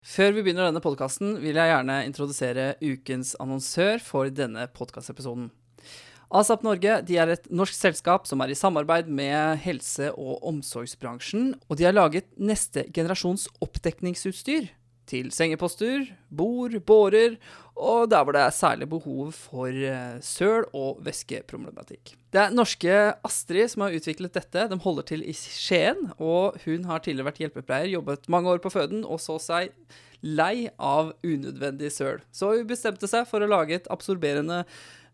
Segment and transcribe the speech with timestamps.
[0.00, 5.50] Før vi begynner denne podkasten, vil jeg gjerne introdusere ukens annonsør for denne podkastepisoden.
[6.32, 11.76] ASAP Norge er et norsk selskap som er i samarbeid med helse- og omsorgsbransjen, og
[11.76, 14.70] de har laget neste generasjons oppdekningsutstyr
[15.10, 17.36] til sengeposter, bord, bårer
[17.80, 22.12] og der hvor det er særlig behov for eh, søl- og væskeproblematikk.
[22.30, 22.92] Det er norske
[23.26, 24.66] Astrid som har utviklet dette.
[24.68, 28.72] De holder til i Skien, og hun har tidligere vært hjelpepleier, jobbet mange år på
[28.74, 29.72] føden og så seg
[30.20, 32.20] lei av unødvendig søl.
[32.32, 34.62] Så hun bestemte seg for å lage et absorberende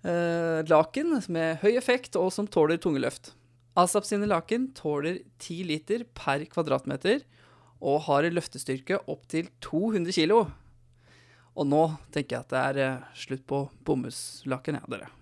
[0.02, 3.36] eh, laken med høy effekt og som tåler tunge løft.
[3.78, 7.22] Asap sine laken tåler 10 liter per kvadratmeter
[7.80, 10.46] og har løftestyrke opp til 200 kg.
[11.56, 15.12] Og nå tenker jeg at det er eh, slutt på bomullslaken, ja, dere.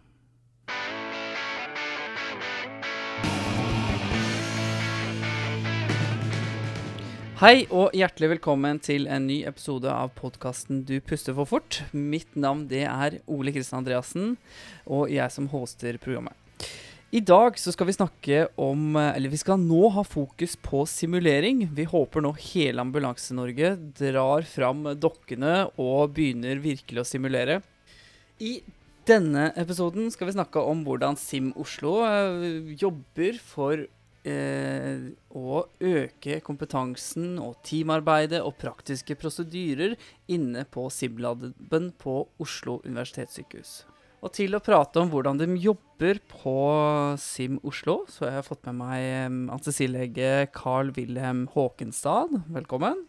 [7.34, 11.80] Hei og hjertelig velkommen til en ny episode av podkasten Du puster for fort.
[11.90, 14.36] Mitt navn det er Ole Kristian Andreassen,
[14.86, 16.43] og jeg som hoster programmet.
[17.14, 21.60] I dag så skal vi snakke om Eller vi skal nå ha fokus på simulering.
[21.70, 27.60] Vi håper nå hele Ambulanse-Norge drar fram dokkene og begynner virkelig å simulere.
[28.42, 28.56] I
[29.06, 36.42] denne episoden skal vi snakke om hvordan Sim Oslo eh, jobber for eh, å øke
[36.42, 39.94] kompetansen og teamarbeidet og praktiske prosedyrer
[40.26, 43.84] inne på SIM-laben på Oslo universitetssykehus.
[44.24, 46.56] Og til å prate om hvordan de jobber på
[47.20, 49.02] Sim Oslo, så har jeg fått med meg
[49.52, 52.32] anestesilege Carl Wilhelm Håkenstad.
[52.54, 53.02] Velkommen.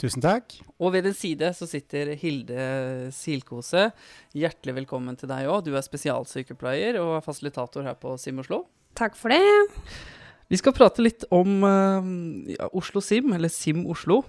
[0.00, 0.58] Tusen takk.
[0.76, 3.88] Og ved din side så sitter Hilde Silkose.
[4.36, 5.64] Hjertelig velkommen til deg òg.
[5.64, 8.66] Du er spesialsykepleier og er fasilitator her på Sim Oslo.
[9.00, 9.40] Takk for det.
[10.52, 14.20] Vi skal prate litt om ja, Oslo Sim, eller Sim Oslo.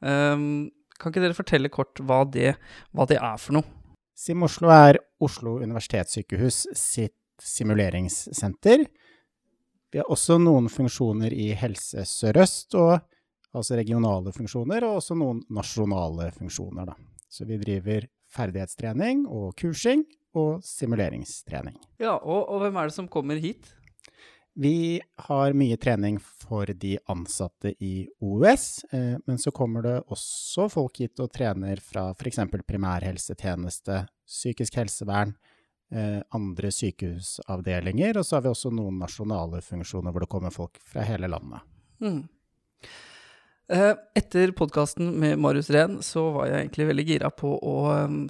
[0.00, 2.54] Um, kan ikke dere fortelle kort hva det,
[2.96, 3.75] hva det er for noe?
[4.16, 8.86] SIM Oslo er Oslo universitetssykehus sitt simuleringssenter.
[9.92, 16.30] Vi har også noen funksjoner i Helse Sør-Øst, altså regionale funksjoner, og også noen nasjonale
[16.32, 16.88] funksjoner.
[16.88, 16.96] Da.
[17.28, 20.06] Så vi driver ferdighetstrening og kursing
[20.36, 21.76] og simuleringstrening.
[22.00, 23.68] Ja, og, og hvem er det som kommer hit?
[24.58, 30.70] Vi har mye trening for de ansatte i OUS, eh, men så kommer det også
[30.72, 32.40] folk hit og trener fra f.eks.
[32.64, 35.36] primærhelsetjeneste, psykisk helsevern,
[35.92, 40.80] eh, andre sykehusavdelinger, og så har vi også noen nasjonale funksjoner hvor det kommer folk
[40.88, 41.60] fra hele landet.
[42.00, 42.22] Mm.
[43.76, 47.78] Eh, etter podkasten med Marius Rehn så var jeg egentlig veldig gira på å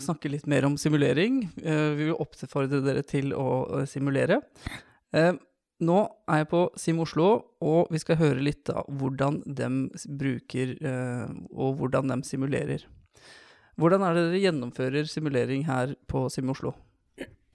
[0.03, 1.45] snakke litt mer om simulering.
[1.55, 4.43] Vi vil oppfordre dere til å simulere.
[5.85, 5.97] Nå
[6.31, 9.69] er jeg på Sim Oslo, og vi skal høre litt av hvordan de
[10.09, 12.87] bruker eh, og hvordan de simulerer.
[13.77, 16.75] Hvordan er det dere gjennomfører simulering her på Sim Oslo?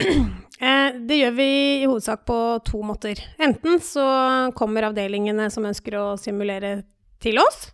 [0.62, 1.46] Eh, det gjør vi
[1.82, 2.36] i hovedsak på
[2.68, 3.18] to måter.
[3.42, 4.04] Enten så
[4.54, 6.84] kommer avdelingene som ønsker å simulere
[7.18, 7.72] til oss.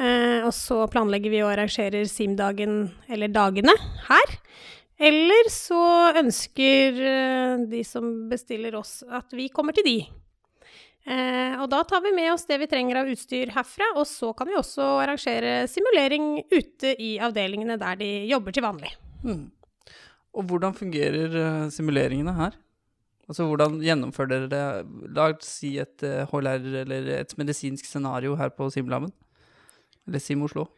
[0.00, 2.78] Eh, og så planlegger vi og arrangerer SIM-dagen,
[3.12, 3.74] eller dagene,
[4.06, 4.38] her.
[4.98, 5.80] Eller så
[6.18, 9.98] ønsker eh, de som bestiller oss, at vi kommer til de.
[11.08, 14.32] Eh, og da tar vi med oss det vi trenger av utstyr herfra, og så
[14.36, 18.90] kan vi også arrangere simulering ute i avdelingene der de jobber til vanlig.
[19.22, 19.46] Mm.
[20.36, 22.58] Og hvordan fungerer uh, simuleringene her?
[23.28, 25.08] Altså hvordan gjennomfører dere det?
[25.16, 29.12] La oss si et uh, eh, HLR eller et medisinsk scenario her på Simlaben.
[30.06, 30.68] Eller Sim Oslo.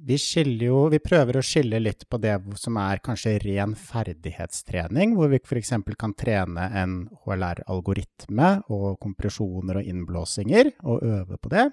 [0.00, 0.16] Vi,
[0.64, 5.40] jo, vi prøver å skille litt på det som er kanskje ren ferdighetstrening, hvor vi
[5.42, 5.74] f.eks.
[6.00, 6.94] kan trene en
[7.26, 11.66] HLR-algoritme og kompresjoner og innblåsinger, og øve på det.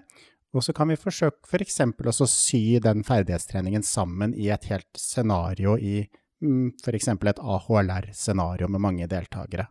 [0.51, 1.79] Og så kan vi forsøke f.eks.
[1.95, 6.01] For også sy den ferdighetstreningen sammen i et helt scenario i
[6.43, 7.13] mm, f.eks.
[7.15, 9.69] et AHLR-scenario med mange deltakere.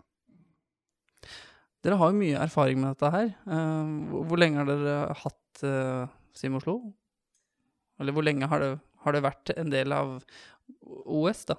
[1.85, 3.35] Dere har jo mye erfaring med dette her.
[3.45, 6.81] Eh, hvor lenge har dere hatt uh, Sim Oslo?
[8.01, 8.75] Eller hvor lenge har det,
[9.05, 10.19] har det vært en del av
[11.07, 11.59] OS, da?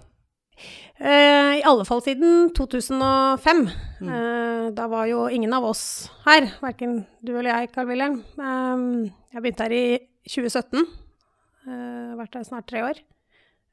[0.98, 3.64] Uh, I alle fall siden 2005.
[4.02, 4.10] Mm.
[4.10, 5.84] Uh, da var jo ingen av oss
[6.26, 8.22] her, verken du eller jeg, Carl Wilhelm.
[8.42, 9.86] Um, jeg begynte her i
[10.26, 10.88] 2017.
[11.68, 13.02] Uh, vært her snart tre år.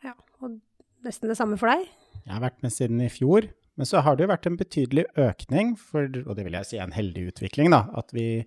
[0.04, 0.12] Ja,
[0.44, 0.58] og
[1.06, 1.88] nesten det samme for deg?
[2.24, 3.48] Jeg har vært med siden i fjor.
[3.74, 6.76] Men så har det jo vært en betydelig økning, for, og det vil jeg si
[6.78, 8.44] er en heldig utvikling, da, at vi,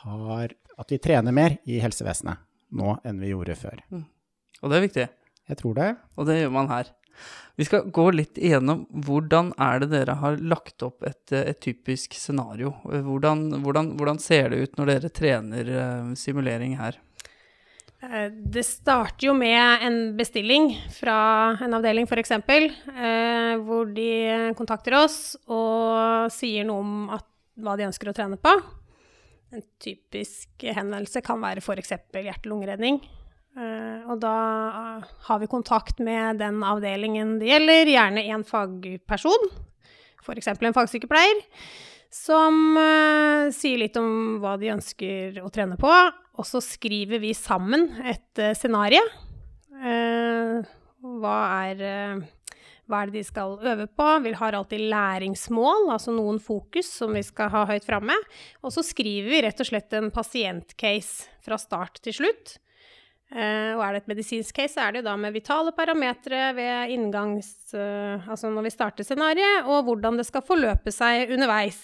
[0.00, 2.40] har, at vi trener mer i helsevesenet
[2.72, 3.84] nå enn vi gjorde før.
[3.92, 4.06] Mm.
[4.62, 5.06] Og det er viktig.
[5.50, 5.92] Jeg tror det.
[6.16, 6.90] Og det gjør man her.
[7.60, 12.16] Vi skal gå litt igjennom hvordan er det dere har lagt opp et, et typisk
[12.16, 12.72] scenario.
[12.88, 16.96] Hvordan, hvordan, hvordan, ser det ut når dere trener uh, simulering her?
[18.02, 21.18] Eh, det starter jo med en bestilling fra
[21.62, 24.10] en avdeling, f.eks., eh, hvor de
[24.58, 27.28] kontakter oss og sier noe om at,
[27.62, 28.56] hva de ønsker å trene på.
[29.52, 31.92] En typisk henvendelse kan være f.eks.
[32.16, 33.02] hjerte-lungeredning.
[33.52, 34.32] Eh, og da
[35.26, 39.50] har vi kontakt med den avdelingen det gjelder, gjerne en fagperson,
[40.24, 40.48] f.eks.
[40.54, 41.42] en fagsykepleier,
[42.12, 45.92] som uh, sier litt om hva de ønsker å trene på.
[46.36, 49.00] Og så skriver vi sammen et scenario.
[51.02, 52.22] Hva, er,
[52.92, 54.08] hva er det de skal øve på?
[54.26, 58.16] Vi har alltid læringsmål, altså noen fokus som vi skal ha høyt framme.
[58.60, 62.58] Og så skriver vi rett og slett en pasientcase fra start til slutt.
[63.32, 66.92] Uh, og er det et medisinsk case, så er det da med vitale parametere ved
[66.92, 67.48] inngangs...
[67.72, 71.80] Uh, altså når vi starter scenarioet, og hvordan det skal forløpe seg underveis.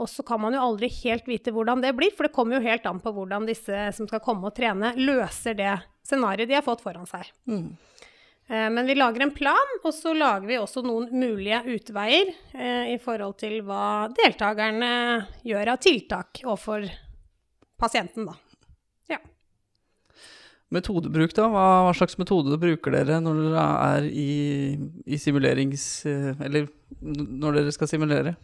[0.00, 2.64] Og så kan man jo aldri helt vite hvordan det blir, for det kommer jo
[2.64, 5.74] helt an på hvordan disse som skal komme og trene, løser det
[6.08, 7.28] scenarioet de har fått foran seg.
[7.50, 7.74] Mm.
[8.48, 12.32] Uh, men vi lager en plan, og så lager vi også noen mulige utveier
[12.88, 14.90] i forhold til hva deltakerne
[15.46, 16.86] gjør av tiltak overfor
[17.78, 18.38] pasienten, da.
[20.68, 21.46] Metodebruk, da?
[21.48, 24.32] Hva, hva, slags metode bruker dere når dere er i,
[25.08, 25.86] i, simulerings...
[26.04, 26.68] Eller
[27.00, 28.34] når dere skal simulere?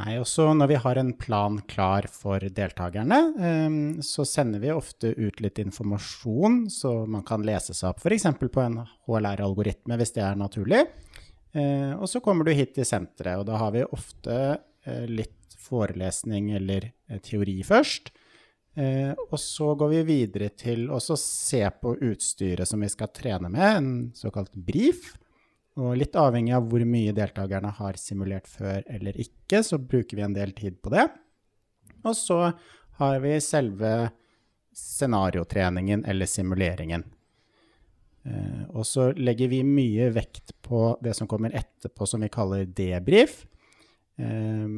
[0.00, 5.10] Nei, også når vi har en plan klar for deltakerne, um, så sender vi ofte
[5.12, 8.24] ut litt informasjon, så man kan lese seg opp f.eks.
[8.40, 10.86] på en HLR-algoritme hvis det er naturlig.
[11.52, 15.58] Uh, og så kommer du hit til senteret, og da har vi ofte uh, litt
[15.60, 18.14] forelesning eller uh, teori først.
[18.78, 23.50] Eh, og så går vi videre til å se på utstyret som vi skal trene
[23.50, 25.14] med, en såkalt brief.
[25.78, 30.26] Og litt avhengig av hvor mye deltakerne har simulert før eller ikke, så bruker vi
[30.26, 31.06] en del tid på det.
[32.02, 32.40] Og så
[33.00, 33.92] har vi selve
[34.76, 37.04] scenariotreningen eller simuleringen.
[38.24, 42.66] Eh, og så legger vi mye vekt på det som kommer etterpå, som vi kaller
[42.66, 43.44] debrief.
[44.20, 44.68] Eh,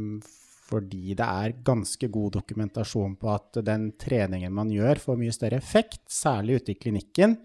[0.72, 5.58] fordi det er ganske god dokumentasjon på at den treningen man gjør, får mye større
[5.60, 7.36] effekt, særlig ute i klinikken,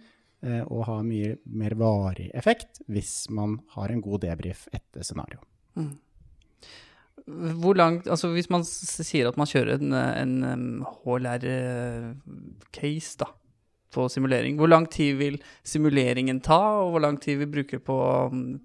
[0.46, 5.40] og har mye mer varig effekt hvis man har en god debrief etter scenario.
[5.74, 5.98] Mm.
[7.60, 12.14] Hvor langt, altså Hvis man sier at man kjører en, en HLR-case
[13.20, 13.26] da,
[13.92, 17.98] på simulering, hvor lang tid vil simuleringen ta, og hvor lang tid vi bruker på,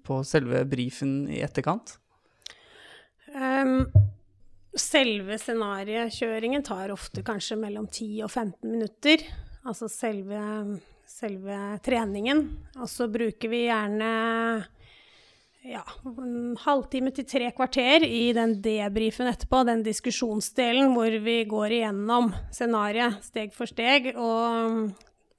[0.05, 1.97] på selve brifen i etterkant?
[3.33, 3.89] Um,
[4.73, 9.21] Selve scenariekjøringen tar ofte kanskje mellom 10 og 15 minutter.
[9.69, 10.39] Altså selve,
[11.07, 12.45] selve treningen.
[12.79, 14.11] Og så bruker vi gjerne
[15.63, 21.77] ja, en halvtime til tre kvarter i den debrifen etterpå, den diskusjonsdelen hvor vi går
[21.79, 24.91] igjennom scenarioet steg for steg og,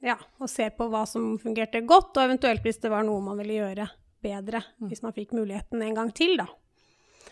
[0.04, 3.40] ja, og ser på hva som fungerte godt, og eventuelt hvis det var noe man
[3.42, 3.88] ville gjøre
[4.24, 4.88] bedre, mm.
[4.88, 6.48] hvis man fikk muligheten en gang til, da.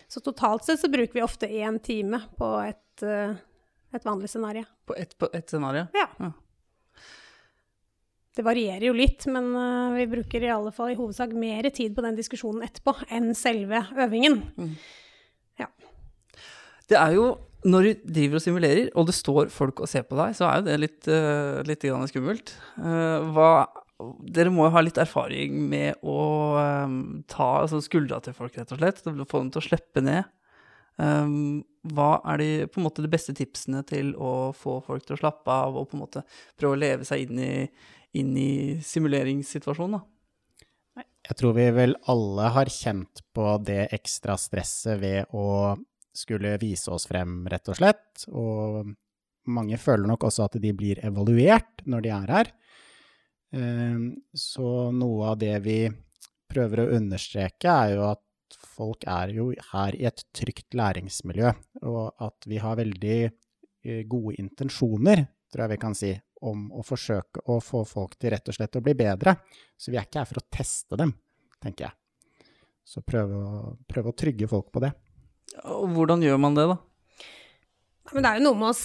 [0.07, 3.33] Så totalt sett så bruker vi ofte én time på et, uh,
[3.89, 4.67] et vanlig scenario.
[4.85, 5.87] På ett et scenario?
[5.97, 6.05] Ja.
[6.19, 6.29] ja.
[8.33, 11.93] Det varierer jo litt, men uh, vi bruker i alle fall i hovedsak mer tid
[11.93, 14.39] på den diskusjonen etterpå enn selve øvingen.
[14.57, 14.71] Mm.
[15.61, 15.69] Ja.
[16.89, 17.27] Det er jo
[17.63, 20.59] når du driver og simulerer, og det står folk og ser på deg, så er
[20.59, 22.55] jo det litt, uh, litt skummelt.
[22.75, 23.53] Uh, hva
[24.35, 26.19] dere må jo ha litt erfaring med å
[26.83, 29.03] um, ta altså skuldra til folk, rett og slett.
[29.03, 30.27] Få dem til å slippe ned.
[30.97, 31.63] Um,
[31.95, 35.21] hva er de, på en måte de beste tipsene til å få folk til å
[35.23, 36.21] slappe av og på en måte
[36.59, 37.53] prøve å leve seg inn i,
[38.19, 38.51] inn i
[38.83, 39.99] simuleringssituasjonen?
[39.99, 41.05] da?
[41.23, 45.75] Jeg tror vi vel alle har kjent på det ekstra stresset ved å
[46.13, 48.25] skulle vise oss frem, rett og slett.
[48.29, 48.91] Og
[49.49, 52.51] mange føler nok også at de blir evaluert når de er her.
[53.53, 55.79] Ehm, så noe av det vi
[56.51, 61.53] prøver å understreke, er jo at folk er jo her i et trygt læringsmiljø,
[61.89, 66.11] og at vi har veldig eh, gode intensjoner, tror jeg vi kan si,
[66.49, 69.37] om å forsøke å få folk til rett og slett å bli bedre.
[69.77, 71.13] Så vi er ikke her for å teste dem,
[71.63, 71.97] tenker jeg.
[72.83, 74.91] Så prøve å, prøve å trygge folk på det.
[75.71, 76.77] Og hvordan gjør man det, da?
[78.11, 78.77] Men det er jo noe med å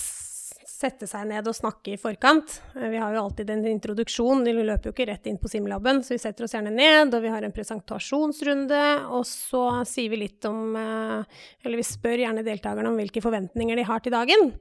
[0.79, 2.61] sette seg ned og snakke i forkant.
[2.77, 6.05] Eh, vi har jo alltid en introduksjon, de løper jo ikke rett inn på Simlaben,
[6.07, 8.83] så vi setter oss gjerne ned, og vi har en presentasjonsrunde,
[9.17, 13.81] og så sier vi litt om eh, Eller vi spør gjerne deltakerne om hvilke forventninger
[13.81, 14.53] de har til dagen.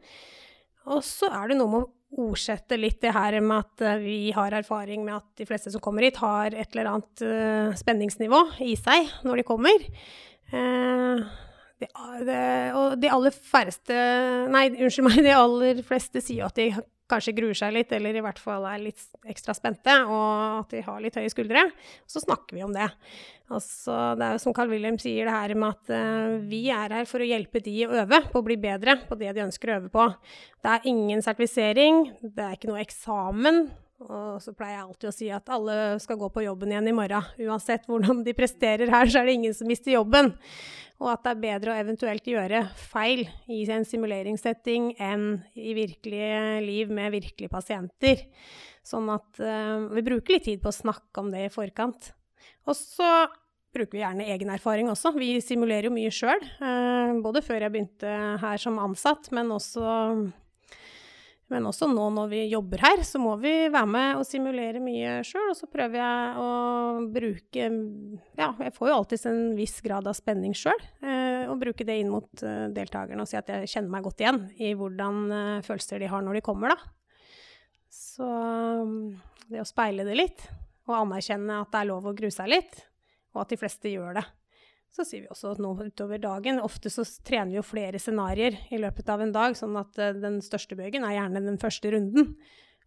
[0.88, 4.20] Og så er det noe med å ordsette litt det her med at eh, vi
[4.36, 8.78] har erfaring med at de fleste som kommer hit, har et eller annet spenningsnivå i
[8.80, 9.90] seg når de kommer.
[11.78, 11.88] Det,
[12.26, 12.44] det,
[12.80, 13.96] og de aller færreste
[14.50, 16.72] Nei, unnskyld meg, de aller fleste sier at de
[17.12, 20.84] kanskje gruer seg litt, eller i hvert fall er litt ekstra spente, og at de
[20.86, 21.64] har litt høye skuldre.
[22.10, 22.90] Så snakker vi om det.
[23.48, 26.98] Altså, det er jo som Carl Wilhelm sier, det her med at uh, vi er
[27.00, 29.72] her for å hjelpe de å øve på å bli bedre på det de ønsker
[29.72, 30.08] å øve på.
[30.64, 33.68] Det er ingen sertifisering, det er ikke noe eksamen.
[34.06, 36.96] Og så pleier jeg alltid å si at alle skal gå på jobben igjen i
[36.96, 37.32] morgen.
[37.48, 40.36] Uansett hvordan de presterer her, så er det ingen som mister jobben
[40.98, 46.30] og at det er bedre å eventuelt gjøre feil i en simuleringssetting enn i virkelig
[46.66, 48.24] liv med virkelige pasienter.
[48.86, 52.14] Sånn at uh, vi bruker litt tid på å snakke om det i forkant.
[52.66, 53.28] Og så
[53.76, 55.14] bruker vi gjerne egen erfaring også.
[55.20, 59.54] Vi simulerer jo mye sjøl, uh, eh, både før jeg begynte her som ansatt, men
[59.54, 59.86] også
[61.48, 65.22] men også nå når vi jobber her, så må vi være med og simulere mye
[65.28, 65.54] sjøl.
[65.54, 66.50] Og så prøver jeg å
[67.14, 67.70] bruke
[68.36, 70.84] Ja, jeg får jo alltid en viss grad av spenning sjøl.
[71.00, 74.26] Eh, og bruke det inn mot eh, deltakerne og si at jeg kjenner meg godt
[74.26, 77.16] igjen i hvordan eh, følelser de har når de kommer, da.
[77.96, 78.28] Så
[79.48, 80.44] det å speile det litt,
[80.90, 82.82] og anerkjenne at det er lov å grue seg litt,
[83.32, 84.28] og at de fleste gjør det.
[84.94, 88.58] Så sier vi også at nå utover dagen Ofte så trener vi jo flere scenarioer
[88.74, 91.92] i løpet av en dag, sånn at uh, den største bøygen er gjerne den første
[91.94, 92.34] runden.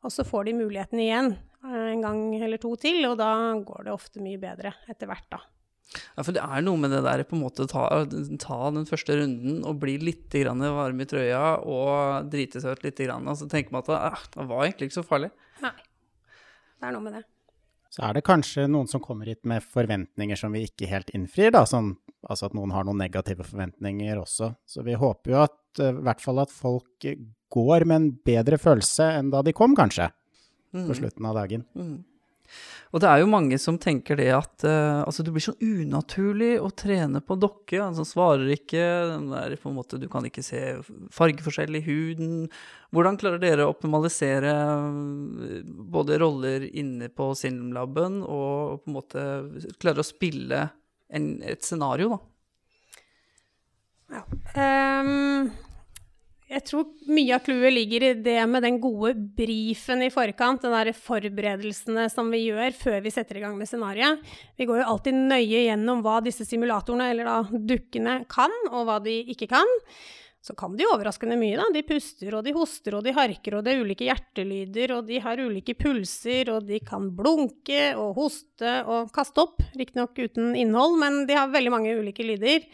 [0.00, 3.32] Og så får de muligheten igjen uh, en gang eller to til, og da
[3.66, 5.42] går det ofte mye bedre etter hvert, da.
[5.90, 9.16] Ja, for det er noe med det der på en måte ta, ta den første
[9.18, 13.00] runden og bli litt varm i trøya og drite seg ut litt.
[13.00, 15.32] Grann, og så tenker man at ah, det var egentlig ikke så farlig.
[15.64, 15.74] Nei.
[16.78, 17.24] Det er noe med det
[17.90, 21.50] så er det kanskje noen som kommer hit med forventninger som vi ikke helt innfrir,
[21.56, 24.52] da, sånn, altså at noen har noen negative forventninger også.
[24.68, 27.08] Så vi håper jo at eh, i hvert fall at folk
[27.50, 30.06] går med en bedre følelse enn da de kom, kanskje,
[30.70, 30.86] mm.
[30.86, 31.66] på slutten av dagen.
[31.74, 31.96] Mm.
[32.90, 36.56] Og det er jo mange som tenker det at uh, altså det blir så unaturlig
[36.58, 37.78] å trene på dokke.
[37.84, 38.82] Altså svarer ikke,
[39.62, 40.62] på en måte, du kan ikke se
[41.14, 42.34] fargeforskjell i huden.
[42.90, 49.26] Hvordan klarer dere å optimalisere eh, både roller inne på Simlaben og på en måte
[49.78, 50.66] klare å spille
[51.14, 52.20] en, et scenario, da?
[54.10, 54.24] Ja.
[54.58, 55.69] Um
[56.50, 60.74] jeg tror mye av clouet ligger i det med den gode brifen i forkant, den
[60.74, 64.24] der forberedelsene som vi gjør før vi setter i gang med scenarioet.
[64.58, 68.98] Vi går jo alltid nøye gjennom hva disse simulatorene, eller da dukkene, kan, og hva
[69.04, 69.78] de ikke kan.
[70.42, 71.68] Så kan de overraskende mye, da.
[71.70, 75.20] De puster, og de hoster, og de harker, og det er ulike hjertelyder, og de
[75.22, 79.62] har ulike pulser, og de kan blunke og hoste og kaste opp.
[79.78, 82.66] Riktignok uten innhold, men de har veldig mange ulike lyder.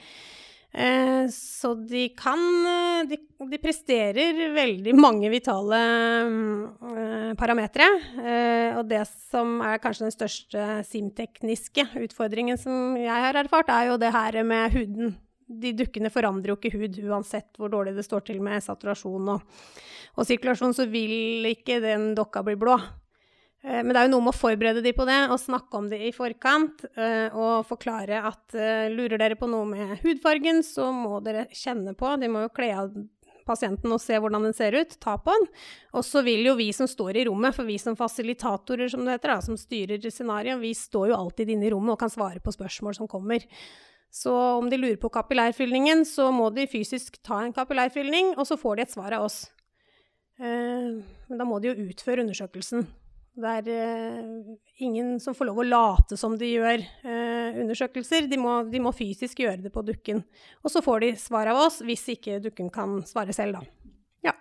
[0.76, 3.16] Eh, så de kan eh, de,
[3.48, 7.86] de, presterer veldig mange vitale eh, parametere.
[8.76, 13.96] Og det som er kanskje den største simtekniske utfordringen som jeg har erfart, er jo
[14.00, 15.16] det her med huden.
[15.46, 19.58] De dukkene forandrer jo ikke hud uansett hvor dårlig det står til med saturasjon og,
[20.18, 22.76] og sirkulasjon, så vil ikke den dokka bli blå.
[23.64, 25.90] Eh, men det er jo noe med å forberede de på det, og snakke om
[25.90, 26.86] det i forkant.
[26.94, 31.96] Eh, og forklare at eh, lurer dere på noe med hudfargen, så må dere kjenne
[31.98, 32.96] på De må jo kle av
[33.46, 35.48] pasienten og se hvordan den ser ut, ta på den.
[35.94, 39.18] Og så vil jo vi som står i rommet, for vi som fasilitatorer, som det
[39.18, 42.42] heter, da, som styrer scenarioet, vi står jo alltid inne i rommet og kan svare
[42.42, 43.46] på spørsmål som kommer.
[44.10, 48.58] Så om de lurer på kapillærfyllingen, så må de fysisk ta en kapillærfylling, og så
[48.58, 49.44] får de et svar av oss.
[50.38, 52.86] Men da må de jo utføre undersøkelsen.
[53.36, 58.30] Det er uh, ingen som får lov å late som de gjør uh, undersøkelser.
[58.30, 60.22] De må, de må, fysisk gjøre det på dukken.
[60.64, 63.92] Og så får de svar av oss hvis ikke dukken kan svare selv, da.
[64.30, 64.34] Ja.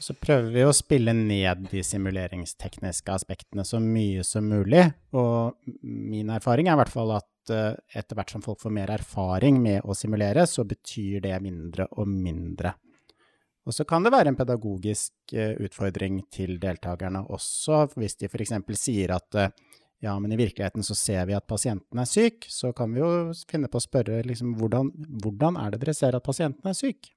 [0.00, 4.86] Så prøver vi å spille ned de simuleringstekniske aspektene så mye som mulig.
[5.12, 8.96] Og min erfaring er i hvert fall at uh, etter hvert som folk får mer
[8.96, 12.78] erfaring med å simulere, så betyr det mindre og mindre.
[13.68, 18.54] Og så kan det være en pedagogisk eh, utfordring til deltakerne også, hvis de f.eks.
[18.80, 19.52] sier at eh,
[20.00, 23.10] ja, men i virkeligheten så ser vi at pasienten er syk, så kan vi jo
[23.50, 27.10] finne på å spørre liksom, hvordan, hvordan er det dere ser at pasienten er syk?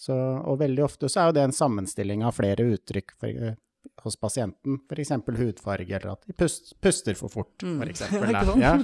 [0.00, 3.58] Så, og veldig ofte så er jo det en sammenstilling av flere uttrykk for, eh,
[4.02, 5.14] hos pasienten, f.eks.
[5.38, 8.08] hudfarge, eller at de pust, puster for fort, f.eks.
[8.10, 8.58] Mm.
[8.64, 8.78] Ja.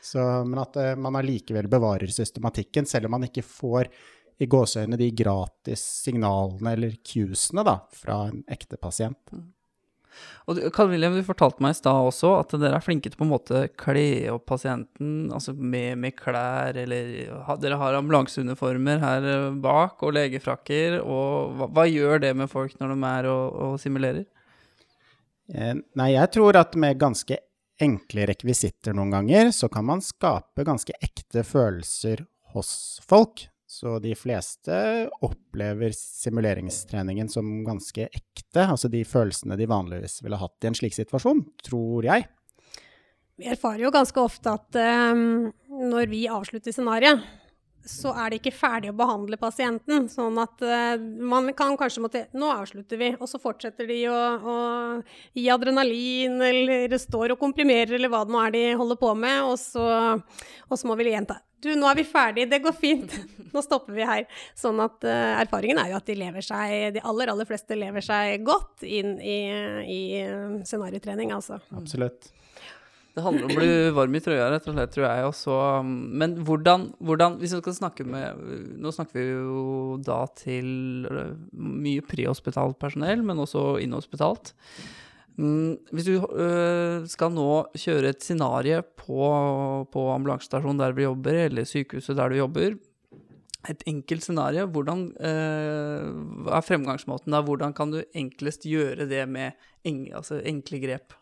[0.00, 3.90] Så, men at man allikevel bevarer systematikken, selv om man ikke får
[4.40, 9.20] i gåseøynene de gratis signalene eller cuesene da, fra en ekte pasient.
[9.34, 9.48] Mm.
[10.50, 13.26] Og Karl William, du fortalte meg i stad også at dere er flinke til på
[13.26, 17.12] en måte kle opp pasienten altså med, med klær, eller
[17.46, 20.98] ha, dere har ambulanseuniformer her eh, bak og legefrakker.
[21.04, 24.26] og hva, hva, gjør det med folk når de er og, og simulerer?
[25.52, 27.38] Eh, nei, jeg tror at med ganske
[27.80, 32.72] enkle rekvisitter noen ganger, så kan man skape ganske ekte følelser hos
[33.08, 33.46] folk.
[33.70, 34.74] Så de fleste
[35.22, 40.96] opplever simuleringstreningen som ganske ekte, altså de følelsene de vanligvis ville hatt i en slik
[40.96, 42.26] situasjon, tror jeg.
[43.38, 44.80] Vi erfarer jo ganske ofte at
[45.14, 47.22] um, når vi avslutter scenarioet,
[47.86, 50.06] så er det ikke ferdig å behandle pasienten.
[50.12, 54.16] Sånn at uh, man kan kanskje måtte Nå avslutter vi, og så fortsetter de å,
[54.38, 54.56] å
[55.36, 59.42] gi adrenalin, eller står og komprimerer, eller hva det nå er de holder på med,
[59.48, 59.86] og så,
[60.68, 61.40] og så må vi gjenta.
[61.60, 63.14] Du, nå er vi ferdig, det går fint.
[63.52, 64.28] Nå stopper vi her.
[64.56, 68.04] Sånn at uh, erfaringen er jo at de lever seg, de aller, aller fleste lever
[68.04, 69.40] seg godt inn i,
[69.84, 70.02] i
[70.68, 71.58] scenariotrening, altså.
[71.76, 72.30] Absolutt.
[73.10, 75.56] Det handler om å bli varm i trøya, rett og slett, tror jeg også.
[76.22, 78.38] Men hvordan, hvordan Hvis vi skal snakke med
[78.78, 81.08] Nå snakker vi jo da til
[81.50, 84.54] mye prehospitalt personell, men også inhospitalt.
[85.40, 87.48] Mm, hvis du øh, skal nå
[87.78, 89.26] kjøre et scenario på,
[89.90, 92.76] på ambulansestasjonen der vi jobber, eller sykehuset der du jobber,
[93.68, 96.04] et enkelt scenario, hvordan øh,
[96.48, 97.42] er fremgangsmåten da?
[97.44, 101.16] Hvordan kan du enklest gjøre det med en, altså enkle grep?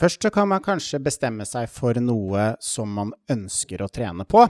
[0.00, 4.46] Først så kan man kanskje bestemme seg for noe som man ønsker å trene på.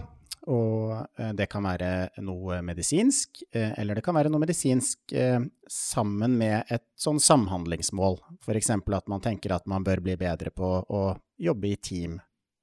[0.46, 5.42] Og eh, det kan være noe medisinsk, eh, eller det kan være noe medisinsk eh,
[5.66, 8.20] sammen med et sånn samhandlingsmål.
[8.38, 8.70] F.eks.
[8.78, 11.02] at man tenker at man bør bli bedre på å
[11.40, 12.20] jobbe i team.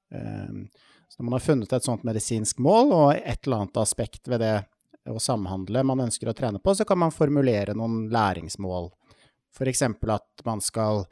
[0.08, 4.40] Så når man har funnet et sånt medisinsk mål og et eller annet aspekt ved
[4.40, 4.56] det
[5.12, 8.94] å samhandle man ønsker å trene på, så kan man formulere noen læringsmål.
[9.52, 9.84] F.eks.
[9.84, 11.04] at man skal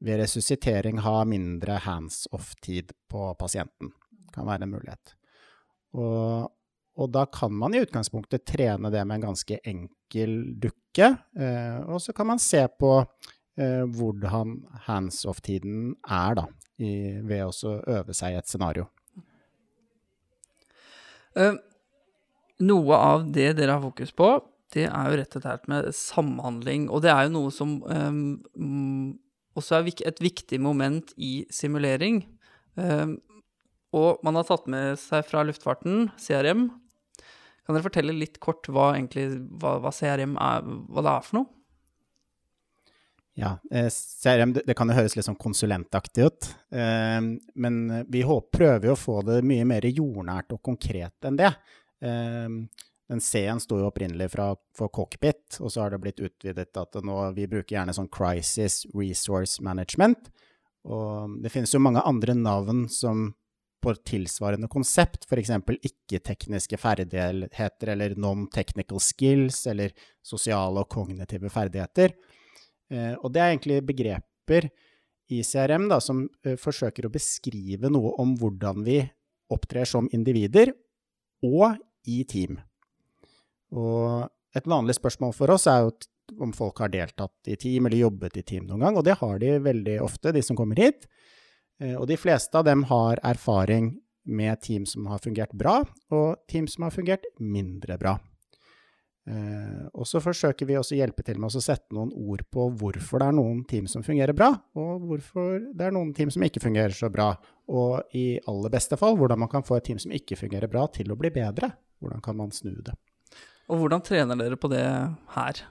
[0.00, 3.92] ved resuscitering ha mindre hands-off-tid på pasienten.
[4.10, 5.14] Det kan være en mulighet.
[5.98, 6.48] Og,
[6.96, 12.00] og, da kan man i utgangspunktet trene det med en ganske enkel dukke, eh, og
[12.02, 16.46] så kan man se på eh, hvordan hands-off-tiden er, da,
[16.80, 16.92] i,
[17.26, 18.88] ved å øve seg i et scenario.
[21.36, 21.54] Uh,
[22.66, 24.32] noe av det dere har fokus på,
[24.74, 26.88] det er jo rett og slett med samhandling.
[26.90, 28.38] Og det er jo noe som um,
[29.58, 32.22] også er et viktig moment i simulering.
[32.78, 33.18] Ehm,
[33.96, 36.68] og man har tatt med seg fra luftfarten CRM.
[37.64, 39.26] Kan dere fortelle litt kort hva, egentlig,
[39.62, 41.50] hva, hva CRM er, hva det er for noe?
[43.38, 46.50] Ja, eh, CRM det, kan jo høres litt sånn konsulentaktig ut.
[46.74, 47.18] Eh,
[47.62, 51.52] men vi prøver jo å få det mye mer jordnært og konkret enn det.
[52.04, 52.48] Eh,
[53.10, 56.98] den C-en sto jo opprinnelig fra, for cockpit, og så har det blitt utvidet at
[57.02, 60.30] nå, vi bruker gjerne sånn crisis resource management.
[60.86, 63.32] Og det finnes jo mange andre navn som
[63.80, 65.50] på tilsvarende konsept, f.eks.
[65.88, 72.14] ikke-tekniske ferdigheter eller non-technical skills, eller sosiale og kognitive ferdigheter.
[72.92, 74.68] Eh, og det er egentlig begreper
[75.32, 79.00] i CRM da, som eh, forsøker å beskrive noe om hvordan vi
[79.50, 80.74] opptrer som individer
[81.46, 82.60] og i team.
[83.76, 85.92] Og et vanlig spørsmål for oss er jo
[86.40, 89.40] om folk har deltatt i team eller jobbet i team noen gang, og det har
[89.42, 91.08] de veldig ofte, de som kommer hit.
[91.82, 93.96] Eh, og de fleste av dem har erfaring
[94.30, 95.80] med team som har fungert bra,
[96.14, 98.18] og team som har fungert mindre bra.
[99.28, 103.20] Eh, og så forsøker vi også hjelpe til med å sette noen ord på hvorfor
[103.20, 106.62] det er noen team som fungerer bra, og hvorfor det er noen team som ikke
[106.62, 107.32] fungerer så bra.
[107.70, 110.86] Og i aller beste fall hvordan man kan få et team som ikke fungerer bra,
[110.92, 111.72] til å bli bedre.
[112.00, 112.96] Hvordan kan man snu det.
[113.70, 114.86] Og hvordan trener dere på det
[115.36, 115.62] her?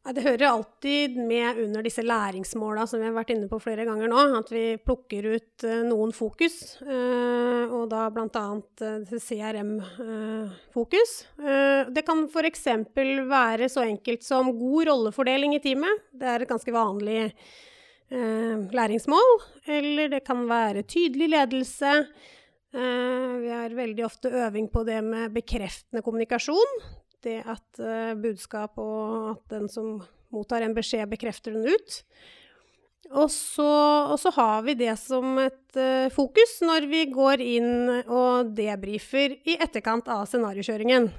[0.00, 4.08] Det hører alltid med under disse læringsmåla som vi har vært inne på flere ganger
[4.08, 8.44] nå, at vi plukker ut uh, noen fokus, uh, og da bl.a.
[8.80, 11.12] Uh, CRM-fokus.
[11.92, 12.64] Det kan f.eks.
[13.28, 16.08] være så enkelt som god rollefordeling i teamet.
[16.16, 17.30] Det er et ganske vanlig
[18.10, 19.36] læringsmål.
[19.70, 21.92] Eller det kan være tydelig ledelse.
[22.70, 26.76] Uh, vi har veldig ofte øving på det med bekreftende kommunikasjon.
[27.24, 29.98] Det at uh, budskap og at den som
[30.30, 32.02] mottar en beskjed, bekrefter den ut.
[33.10, 33.66] Og så,
[34.12, 37.72] og så har vi det som et uh, fokus når vi går inn
[38.04, 41.10] og debrifer i etterkant av scenariokjøringen.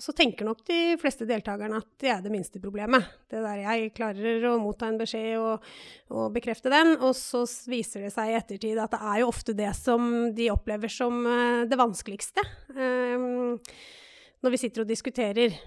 [0.00, 3.04] Så tenker nok de fleste deltakerne at det er det minste problemet.
[3.28, 5.66] Det der jeg klarer å motta en beskjed og,
[6.08, 9.56] og, bekrefte den, og så viser det seg i ettertid at det er jo ofte
[9.56, 12.44] det som de opplever som uh, det vanskeligste.
[12.72, 13.60] Um,
[14.40, 15.58] når vi sitter og diskuterer.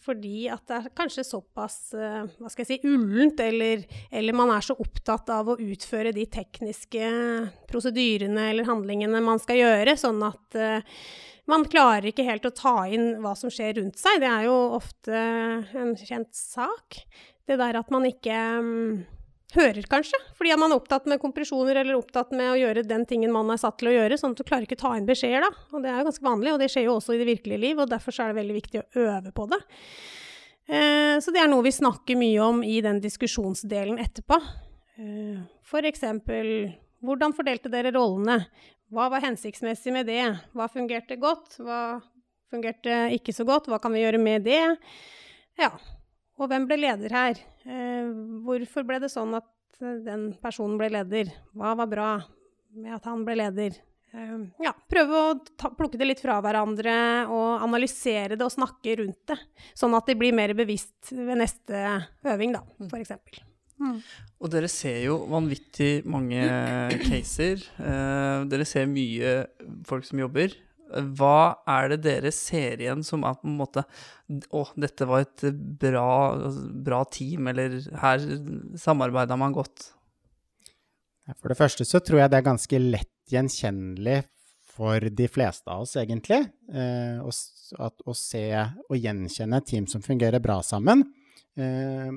[0.00, 4.54] Fordi at det er kanskje såpass uh, hva skal jeg si, ullent, eller, eller, man
[4.54, 7.10] er så opptatt av å utføre de tekniske
[7.68, 10.96] prosedyrene eller handlingene man skal gjøre, sånn at uh,
[11.50, 14.22] man klarer ikke helt å ta inn hva som skjer rundt seg.
[14.22, 15.24] Det er jo ofte
[15.76, 17.02] en kjent sak.
[17.44, 19.02] Det der at man ikke um,
[19.54, 20.18] hører, kanskje.
[20.38, 23.60] Fordi man er opptatt med kompresjoner eller opptatt med å gjøre den tingen man er
[23.60, 25.66] satt til å gjøre, sånn at du klarer ikke å ta inn beskjeder, da.
[25.76, 27.82] Og det er jo ganske vanlig, og det skjer jo også i det virkelige liv,
[27.82, 29.60] og derfor er det veldig viktig å øve på det.
[30.64, 34.40] Eh, så det er noe vi snakker mye om i den diskusjonsdelen etterpå.
[34.96, 36.54] Eh, for eksempel
[37.04, 38.38] hvordan fordelte dere rollene?
[38.92, 40.22] Hva var hensiktsmessig med det?
[40.56, 41.56] Hva fungerte godt?
[41.62, 42.00] Hva
[42.52, 43.70] fungerte ikke så godt?
[43.70, 44.60] Hva kan vi gjøre med det?
[45.60, 45.72] Ja.
[46.34, 47.40] Og hvem ble leder her?
[47.64, 48.12] Eh,
[48.44, 51.30] hvorfor ble det sånn at den personen ble leder?
[51.54, 52.12] Hva var bra
[52.74, 53.78] med at han ble leder?
[54.14, 56.94] Ehm, ja, prøve å ta, plukke det litt fra hverandre
[57.34, 59.38] og analysere det og snakke rundt det.
[59.78, 61.82] Sånn at de blir mer bevisst ved neste
[62.30, 63.16] øving, da, f.eks.
[63.82, 63.98] Mm.
[64.40, 66.44] Og dere ser jo vanvittig mange
[67.06, 67.64] caser.
[67.80, 69.40] Eh, dere ser mye
[69.88, 70.54] folk som jobber.
[71.18, 73.82] Hva er det dere ser igjen som er på en måte
[74.54, 75.46] Å, dette var et
[75.80, 76.10] bra,
[76.86, 78.22] bra team, eller her
[78.78, 79.88] samarbeida man godt?
[81.40, 84.20] For det første så tror jeg det er ganske lett gjenkjennelig
[84.74, 86.40] for de fleste av oss, egentlig.
[86.74, 87.30] Eh, å,
[87.86, 88.44] at, å, se
[88.88, 91.06] og gjenkjenne et team som fungerer bra sammen.
[91.56, 92.10] Eh,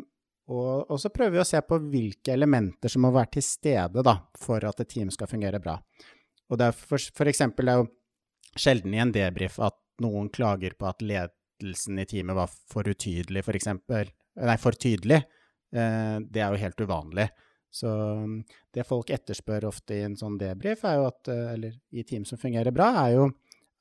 [0.48, 4.04] og, og, så prøver vi å se på hvilke elementer som må være til stede
[4.06, 5.76] da, for at et team skal fungere bra.
[6.48, 7.90] Og det er for, for eksempel, det er jo
[8.58, 13.44] sjelden i en debrief at noen klager på at ledelsen i teamet var for utydelig,
[13.44, 14.14] for eksempel.
[14.38, 15.20] Nei, for tydelig.
[15.76, 17.28] Eh, det er jo helt uvanlig.
[17.74, 17.92] Så
[18.24, 18.38] mm,
[18.74, 22.26] det folk etterspør ofte i en sånn debrief, er jo at, eh, eller i team
[22.26, 23.28] som fungerer bra, er jo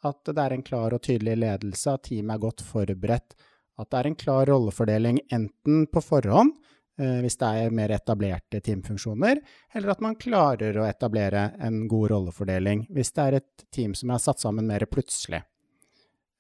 [0.07, 3.37] at det er en klar og tydelig ledelse, at teamet er godt forberedt,
[3.77, 6.55] at det er en klar rollefordeling enten på forhånd,
[7.01, 9.43] eh, hvis det er mer etablerte teamfunksjoner,
[9.77, 14.15] eller at man klarer å etablere en god rollefordeling hvis det er et team som
[14.15, 15.43] er satt sammen mer plutselig.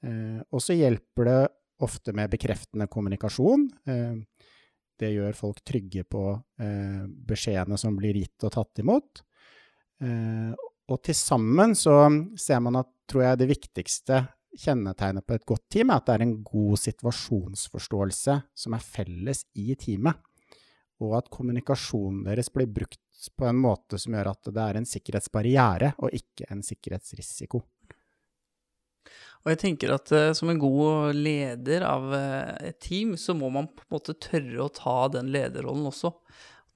[0.07, 1.40] Eh, og så hjelper det
[1.85, 3.68] ofte med bekreftende kommunikasjon.
[3.85, 4.16] Eh,
[4.96, 6.22] det gjør folk trygge på
[6.57, 9.18] beskjedene som blir gitt og tatt imot.
[10.88, 11.99] Og til sammen så
[12.40, 14.22] ser man at, tror jeg, det viktigste
[14.56, 19.44] kjennetegnet på et godt team er at det er en god situasjonsforståelse som er felles
[19.59, 20.16] i teamet.
[21.04, 23.02] Og at kommunikasjonen deres blir brukt
[23.37, 27.62] på en måte som gjør at det er en sikkerhetsbarriere og ikke en sikkerhetsrisiko.
[29.46, 33.46] Og jeg tenker at uh, som en god leder av uh, et team, så må
[33.54, 36.11] man på en måte tørre å ta den lederrollen også.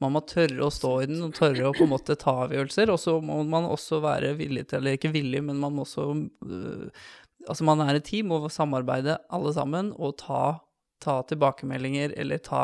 [0.00, 2.92] Man må tørre å stå i den og tørre å på en måte ta avgjørelser.
[2.94, 6.06] Og så må man også være villig til, eller ikke villig, men man må også
[6.14, 7.10] uh,
[7.48, 10.60] Altså man er et team og samarbeide alle sammen og ta,
[11.02, 12.62] ta tilbakemeldinger eller ta,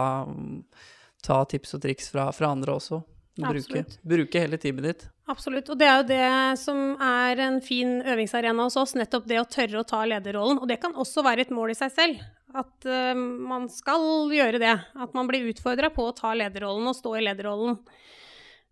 [1.24, 3.02] ta, tips og triks fra, fra andre også.
[3.36, 5.02] Bruke, bruke, hele teamet ditt.
[5.28, 5.68] Absolutt.
[5.68, 6.28] Og det er jo det
[6.60, 10.62] som er en fin øvingsarena hos oss, nettopp det å tørre å ta lederrollen.
[10.62, 12.22] Og det kan også være et mål i seg selv.
[12.56, 14.72] At uh, man skal gjøre det.
[14.72, 17.76] At man blir utfordra på å ta lederrollen og stå i lederrollen.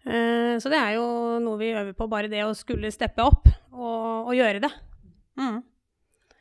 [0.07, 1.05] Uh, så det er jo
[1.45, 4.73] noe vi øver på, bare det å skulle steppe opp og, og gjøre det.
[5.41, 5.61] Mm.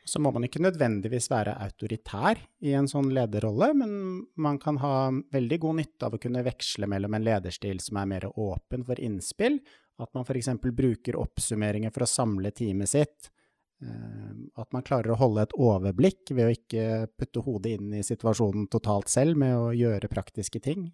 [0.04, 3.94] Så må man ikke nødvendigvis være autoritær i en sånn lederrolle, men
[4.36, 8.10] man kan ha veldig god nytte av å kunne veksle mellom en lederstil som er
[8.10, 9.56] mer åpen for innspill,
[10.02, 10.50] at man f.eks.
[10.60, 13.30] bruker oppsummeringer for å samle teamet sitt,
[13.80, 18.04] eh, at man klarer å holde et overblikk ved å ikke putte hodet inn i
[18.04, 20.90] situasjonen totalt selv med å gjøre praktiske ting.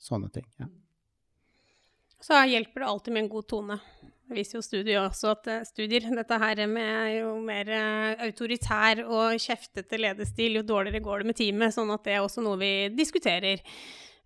[0.00, 0.48] Sånne ting.
[0.56, 0.70] ja.
[2.20, 3.80] Så hjelper det alltid med en god tone.
[4.30, 9.02] Det viser jo studier også at eh, studier, dette her med jo mer eh, autoritær
[9.02, 11.74] og kjeftete ledestil, jo dårligere går det med teamet.
[11.74, 13.64] Sånn at det er også noe vi diskuterer.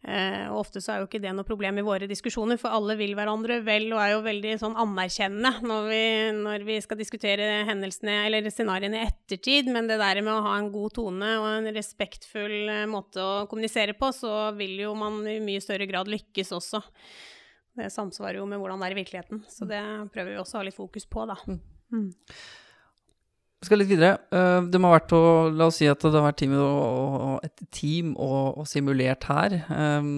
[0.04, 2.92] Uh, og ofte så er jo ikke det noe problem i våre diskusjoner, for alle
[2.98, 6.00] vil hverandre vel og er jo veldig sånn anerkjennende når vi,
[6.36, 9.72] når vi skal diskutere hendelsene eller scenarioene i ettertid.
[9.72, 12.58] Men det der med å ha en god tone og en respektfull
[12.92, 16.84] måte å kommunisere på, så vil jo man i mye større grad lykkes også.
[17.74, 19.80] Det samsvarer jo med hvordan det er i virkeligheten, så det
[20.14, 21.38] prøver vi også å ha litt fokus på, da.
[21.48, 21.58] Mm.
[21.94, 22.12] Mm.
[23.64, 24.18] Vi skal litt videre.
[24.28, 27.38] Eh, det må ha vært å, La oss si at det har vært team og,
[27.46, 29.54] et team og, og simulert her.
[29.56, 30.08] Eh,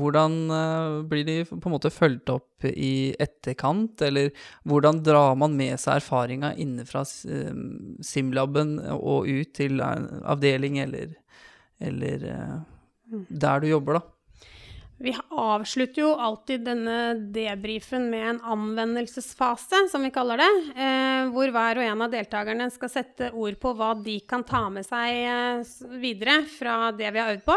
[0.00, 4.32] hvordan eh, blir de på en måte fulgt opp i etterkant, eller
[4.64, 11.12] hvordan drar man med seg erfaringa inne fra simlaben og ut til avdeling eller,
[11.84, 13.26] eller mm.
[13.28, 14.19] der du jobber, da?
[15.00, 20.48] Vi avslutter jo alltid denne debrifen med en anvendelsesfase, som vi kaller det.
[20.76, 24.66] Eh, hvor hver og en av deltakerne skal sette ord på hva de kan ta
[24.68, 25.62] med seg eh,
[26.02, 27.56] videre fra det vi har øvd på.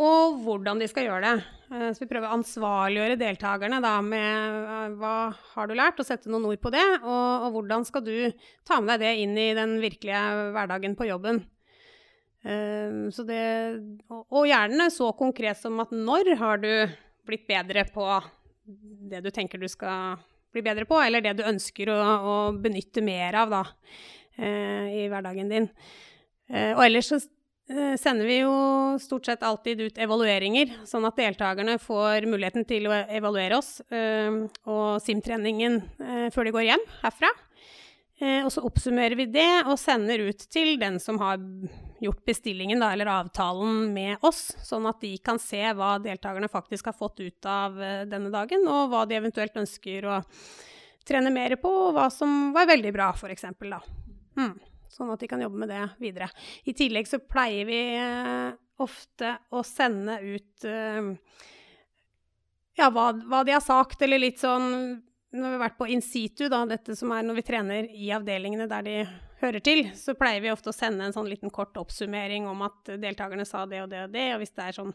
[0.00, 1.44] Og hvordan de skal gjøre det.
[1.76, 5.16] Eh, så vi prøver å ansvarliggjøre deltakerne da, med hva
[5.52, 6.86] har du lært, og sette noen ord på det.
[7.02, 8.14] Og, og hvordan skal du
[8.64, 10.24] ta med deg det inn i den virkelige
[10.56, 11.44] hverdagen på jobben.
[12.46, 13.42] Ehm, det,
[14.14, 16.70] og gjerne så konkret som at når har du
[17.26, 18.06] blitt bedre på
[19.10, 20.18] det du tenker du skal
[20.54, 23.62] bli bedre på, eller det du ønsker å, å benytte mer av da,
[24.38, 25.66] eh, i hverdagen din.
[26.48, 28.54] Eh, og ellers så eh, sender vi jo
[29.02, 34.46] stort sett alltid ut evalueringer, sånn at deltakerne får muligheten til å evaluere oss eh,
[34.64, 35.82] og SIM-treningen
[36.34, 37.34] før de går hjem herfra.
[38.18, 41.40] Eh, og så oppsummerer vi det og sender ut til den som har
[42.00, 46.88] gjort bestillingen, da, eller avtalen med oss, sånn at de kan se hva deltakerne faktisk
[46.88, 50.22] har fått ut av eh, denne dagen, og hva de eventuelt ønsker å
[51.06, 53.50] trene mer på, og hva som var veldig bra, f.eks.
[54.36, 54.54] Mm.
[54.96, 56.30] Sånn at de kan jobbe med det videre.
[56.64, 60.64] I tillegg så pleier vi eh, ofte å sende ut
[62.76, 65.00] ja, hva, hva, de har sagt, eller litt sånn
[65.36, 68.10] når vi har vært på in situ, da, dette som er når vi trener i
[68.16, 68.98] avdelingene der de
[69.40, 72.94] hører til, så pleier vi ofte å sende en sånn liten kort oppsummering om at
[73.02, 74.94] deltakerne sa det og det og det, og hvis det er sånn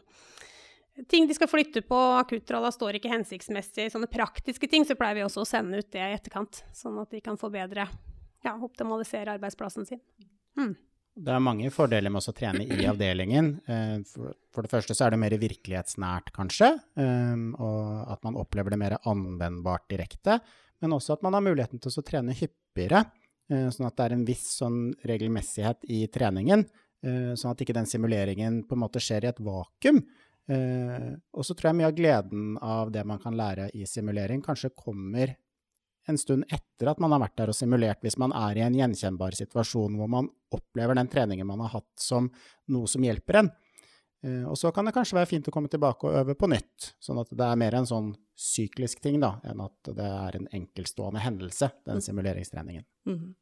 [1.08, 5.24] ting de skal flytte på, akuttralla står ikke hensiktsmessig, sånne praktiske ting, så pleier vi
[5.24, 7.86] også å sende ut det i etterkant, sånn at de kan få bedre
[8.44, 10.02] ja, optimalisere arbeidsplassen sin.
[10.58, 10.74] Mm.
[11.12, 13.52] Det er mange fordeler med å trene i avdelingen.
[13.68, 18.72] Eh, for det første så er det mer virkelighetsnært, kanskje, eh, og at man opplever
[18.72, 20.38] det mer anvendbart direkte.
[20.80, 23.04] Men også at man har muligheten til å trene hyppigere,
[23.50, 26.66] eh, sånn at det er en viss sånn regelmessighet i treningen.
[27.02, 29.96] Sånn at ikke den simuleringen på en måte skjer i et vakuum.
[31.34, 34.70] Og så tror jeg mye av gleden av det man kan lære i simulering, kanskje
[34.70, 35.34] kommer
[36.08, 38.78] en stund etter at man har vært der og simulert, hvis man er i en
[38.78, 42.30] gjenkjennbar situasjon hvor man opplever den treningen man har hatt som
[42.72, 43.52] noe som hjelper en.
[44.22, 46.92] Eh, og så kan det kanskje være fint å komme tilbake og øve på nytt,
[47.02, 50.50] sånn at det er mer en sånn syklisk ting da, enn at det er en
[50.60, 52.04] enkeltstående hendelse, den mm.
[52.06, 52.84] simuleringstreningen.
[53.06, 53.32] Mm -hmm.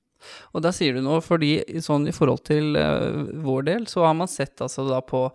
[0.55, 4.17] Og der sier du noe, fordi sånn i forhold til uh, vår del, så har
[4.19, 5.27] man sett altså da på,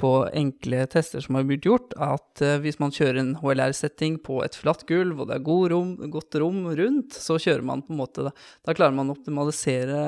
[0.00, 4.40] på enkle tester som har blitt gjort, at uh, hvis man kjører en HLR-setting på
[4.44, 7.94] et flatt gulv, og det er god rom, godt rom rundt, så kjører man på
[7.94, 8.32] en måte Da,
[8.66, 9.98] da klarer man å optimalisere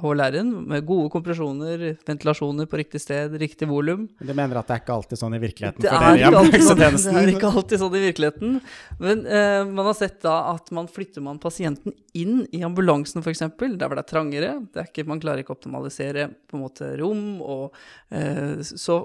[0.00, 4.06] HLR-en med gode kompresjoner, ventilasjoner på riktig sted, riktig volum.
[4.20, 5.84] Du mener at det er ikke alltid sånn i virkeligheten?
[5.84, 8.56] Det er, ikke alltid, sånn, det er ikke alltid sånn i virkeligheten.
[9.02, 13.50] Men uh, man har sett da at man flytter man pasienten inn i ambulansen Voksen
[13.50, 14.52] f.eks., der var det trangere.
[14.72, 17.76] Det er ikke, man klarer ikke å optimalisere på en måte rom, og
[18.14, 18.98] eh, så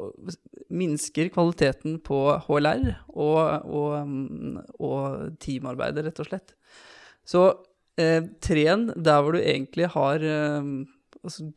[0.74, 6.56] minsker kvaliteten på HLR og, og, mm, og teamarbeidet, rett og slett.
[7.28, 7.44] Så
[8.00, 10.72] eh, tren der hvor du egentlig har eh,
[11.22, 11.50] altså,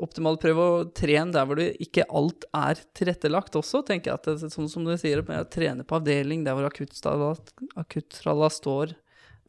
[0.00, 4.30] optimalt prøve å trene der hvor du ikke alt er tilrettelagt også, tenker jeg at
[4.30, 8.96] det, sånn som du sier, å trene på avdeling der hvor akutttralla står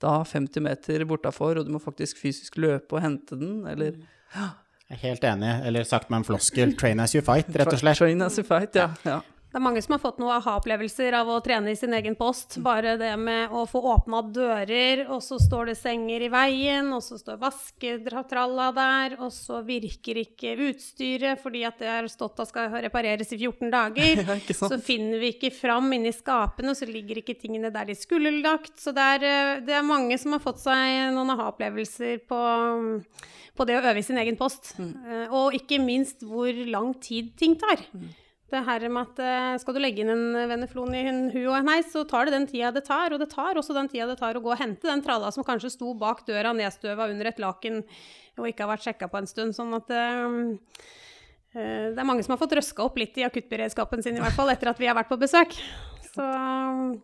[0.01, 3.97] da 50 meter bortafor, og du må faktisk fysisk løpe og hente den, eller
[4.35, 4.51] ja.
[4.91, 7.79] Jeg er helt enig, eller sagt med en floskel, train as you fight, rett og
[7.79, 7.99] slett.
[8.01, 8.89] Train as you fight, ja.
[9.07, 9.21] ja.
[9.51, 12.55] Det er mange som har fått noen aha-opplevelser av å trene i sin egen post.
[12.63, 17.03] Bare det med å få åpna dører, og så står det senger i veien, og
[17.03, 22.47] så står vasketralla der, og så virker ikke utstyret fordi at det har stått og
[22.47, 24.23] skal repareres i 14 dager.
[24.31, 28.31] Ja, så finner vi ikke fram inni skapene, så ligger ikke tingene der de skulle
[28.39, 28.77] lagt.
[28.79, 32.41] Så det er, eh, det er mange som har fått seg noen aha-opplevelser på,
[33.57, 34.73] på, det å øve i sin egen post.
[34.79, 34.91] Mm.
[35.03, 37.83] Eh, og ikke minst hvor lang tid ting tar.
[37.91, 38.11] Mm.
[38.51, 41.55] Det her med at eh, skal du legge inn en veneflon i en hu og
[41.61, 43.13] en heis, så tar det den tida det tar.
[43.15, 45.45] Og det tar også den tida det tar å gå og hente den tralla som
[45.47, 47.79] kanskje sto bak døra nedstøva under et laken
[48.39, 49.55] og ikke har vært sjekka på en stund.
[49.55, 50.51] Sånn at uh,
[51.53, 54.51] det er mange som har fått røska opp litt i akuttberedskapen sin, i hvert fall
[54.51, 55.55] etter at vi har vært på besøk.
[56.11, 56.27] Så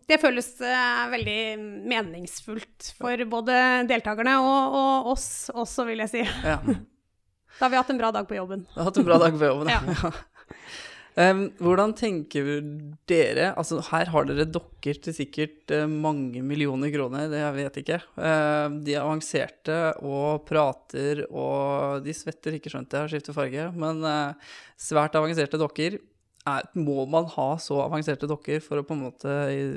[0.08, 1.40] det føles veldig
[1.88, 3.58] meningsfullt for både
[3.88, 6.24] deltakerne og, og, oss også, vil jeg si.
[6.44, 6.58] Ja.
[7.58, 8.66] Da har vi hatt en bra dag på jobben.
[8.74, 10.12] Da har hatt en bra dag på jobben, ja.
[11.18, 12.46] Um, hvordan tenker
[13.10, 17.78] dere Altså, her har dere dokker til sikkert uh, mange millioner kroner, det jeg vet
[17.80, 17.96] ikke.
[18.14, 23.64] Uh, de er avanserte og prater, og de svetter, ikke skjønt jeg har skiftet farge,
[23.74, 25.98] men uh, svært avanserte dokker.
[26.48, 29.34] Er, må man ha så avanserte dokker for å på en måte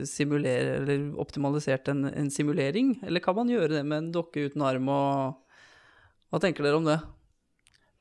[0.08, 4.68] simulere eller optimalisert en, en simulering, eller kan man gjøre det med en dokke uten
[4.68, 5.42] arm og
[6.32, 7.02] Hva tenker dere om det?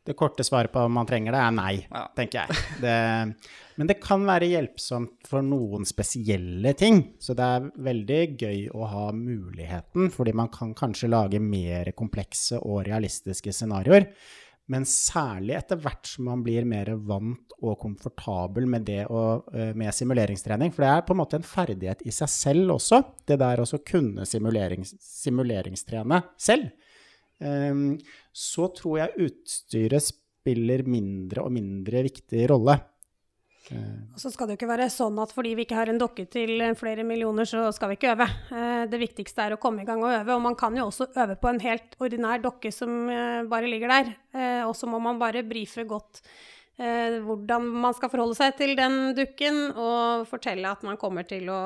[0.07, 2.05] Det korte svaret på om man trenger det, er nei, ja.
[2.17, 2.61] tenker jeg.
[2.81, 2.95] Det,
[3.77, 7.03] men det kan være hjelpsomt for noen spesielle ting.
[7.21, 12.63] Så det er veldig gøy å ha muligheten, fordi man kan kanskje lage mer komplekse
[12.65, 14.09] og realistiske scenarioer.
[14.71, 19.73] Men særlig etter hvert som man blir mer vant og komfortabel med det å, eh,
[19.75, 20.73] med simuleringstrening.
[20.73, 23.85] For det er på en måte en ferdighet i seg selv også, det der å
[23.85, 26.71] kunne simulerings, simuleringstrene selv.
[27.41, 27.99] Ehm,
[28.33, 32.79] så tror jeg utstyret spiller mindre og mindre viktig rolle.
[33.71, 36.25] Og så skal det jo ikke være sånn at fordi vi ikke har en dokke
[36.31, 38.27] til flere millioner, så skal vi ikke øve.
[38.57, 40.37] Eh, det viktigste er å komme i gang og øve.
[40.37, 43.95] Og man kan jo også øve på en helt ordinær dokke som eh, bare ligger
[43.95, 44.11] der.
[44.35, 46.25] Eh, og så må man bare brife godt
[46.81, 51.59] hvordan man skal forholde seg til den dukken, og fortelle at man kommer til å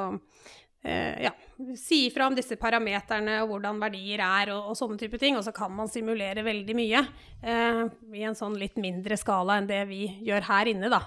[0.83, 1.31] ja,
[1.79, 5.38] si ifra om disse parameterne og hvordan verdier er og, og, sånne type ting.
[5.38, 7.03] Og så kan man simulere veldig mye
[7.43, 11.05] eh, i en sånn litt mindre skala enn det vi gjør her inne, da.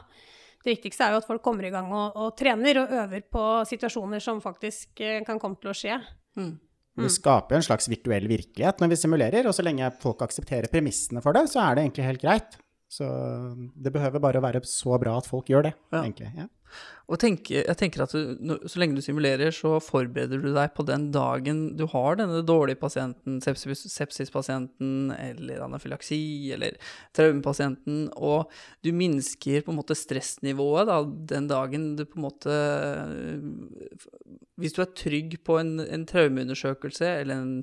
[0.63, 3.43] Det viktigste er jo at folk kommer i gang og, og trener og øver på
[3.69, 5.99] situasjoner som faktisk eh, kan komme til å skje.
[6.39, 6.55] Mm.
[6.97, 10.71] Vi skaper skaper en slags virtuell virkelighet når vi simulerer, og så lenge folk aksepterer
[10.71, 12.57] premissene for det, så er det egentlig helt greit.
[12.89, 13.05] Så
[13.75, 16.01] det behøver bare å være så bra at folk gjør det, ja.
[16.01, 16.31] egentlig.
[16.39, 16.47] Ja.
[17.07, 20.83] Og tenker, jeg tenker at du, så lenge du simulerer, så forbereder du deg på
[20.87, 26.19] den dagen du har denne dårlige pasienten, sepsispasienten eller anafylaksi
[26.51, 26.75] eller
[27.15, 28.51] traumepasienten, og
[28.83, 30.97] du minsker på en måte stressnivået da,
[31.31, 32.57] den dagen du på en måte
[34.59, 37.53] Hvis du er trygg på en, en traumeundersøkelse eller en,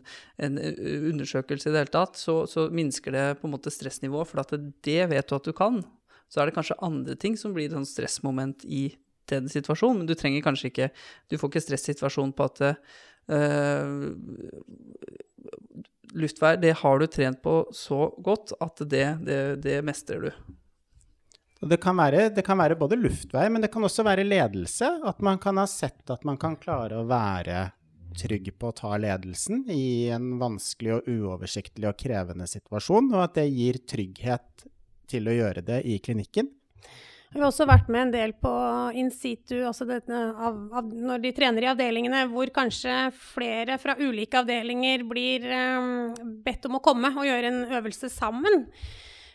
[0.41, 0.57] en,
[1.11, 4.41] undersøkelse i det hele tatt, så, så minsker det på en måte stressnivået, for
[4.89, 5.83] det vet du at du kan
[6.31, 8.89] så er det kanskje andre ting som blir et sånn stressmoment i
[9.31, 10.91] den situasjonen, men du trenger kanskje ikke
[11.33, 12.61] Du får ikke stressituasjon på at
[13.33, 14.11] uh,
[16.15, 20.53] Luftvær, det har du trent på så godt at det, det, det mestrer du.
[21.65, 24.91] Det kan, være, det kan, være, både luftvei, men det kan også være ledelse.
[25.09, 27.71] At man kan ha sett at man kan klare å være
[28.15, 33.39] trygg på å ta ledelsen i en vanskelig og uoversiktlig og krevende situasjon, og at
[33.41, 34.67] det gir trygghet
[35.11, 36.51] til å gjøre det i klinikken.
[37.35, 38.51] Vi har også vært med en del på
[38.95, 43.97] in situ, altså det, av, av, når de trener i avdelingene, hvor kanskje flere fra
[43.99, 46.13] ulike avdelinger blir um,
[46.47, 48.69] bedt om å komme og gjøre en øvelse sammen.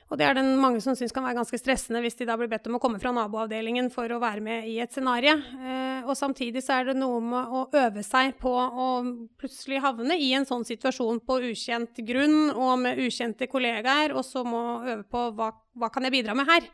[0.09, 2.49] Og det er det mange som syns kan være ganske stressende hvis de da blir
[2.49, 5.35] bedt om å komme fra naboavdelingen for å være med i et scenario.
[5.37, 8.87] Eh, og samtidig så er det noe med å øve seg på å
[9.37, 14.41] plutselig havne i en sånn situasjon på ukjent grunn og med ukjente kollegaer, og så
[14.47, 16.65] må øve på hva, hva kan jeg bidra med her.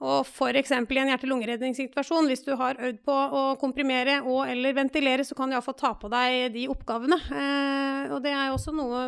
[0.00, 0.70] Og f.eks.
[0.72, 5.50] i en hjerte-lungeredningssituasjon, hvis du har øvd på å komprimere og eller ventilere, så kan
[5.50, 7.18] du iallfall ta på deg de oppgavene.
[7.28, 9.02] Eh, og det er jo også noe,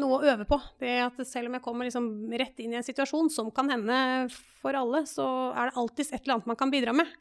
[0.00, 0.56] noe, å øve på.
[0.80, 2.08] Det at selv om jeg kommer liksom
[2.40, 3.98] rett inn i en situasjon som kan hende
[4.62, 7.12] for alle, så er det alltids et eller annet man kan bidra med.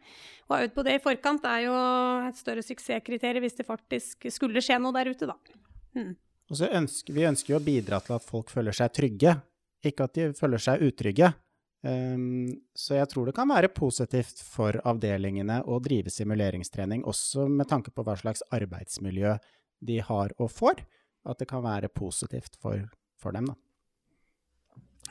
[0.47, 1.75] Å ha øvd på det i forkant er jo
[2.29, 5.35] et større suksesskriterium hvis det faktisk skulle skje noe der ute, da.
[5.99, 6.15] Mm.
[6.49, 9.35] Og så ønsker vi ønsker jo å bidra til at folk føler seg trygge,
[9.83, 11.33] ikke at de føler seg utrygge.
[11.79, 17.69] Um, så jeg tror det kan være positivt for avdelingene å drive simuleringstrening, også med
[17.71, 19.37] tanke på hva slags arbeidsmiljø
[19.87, 20.83] de har og får.
[21.29, 22.83] At det kan være positivt for,
[23.19, 23.55] for dem, da.